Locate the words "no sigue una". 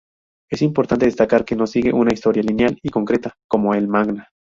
1.55-2.11